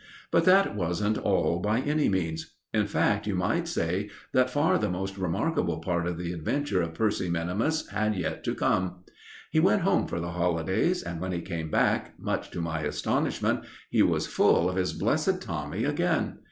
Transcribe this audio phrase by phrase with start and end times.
[0.31, 4.89] But that wasn't all by any means in fact, you might say that far the
[4.89, 9.03] most remarkable part of the adventure of Percy minimus had yet to come.
[9.51, 13.63] He went home for the holidays, and when he came back, much to my astonishment,
[13.91, 16.39] he was full of his blessed Tommy again.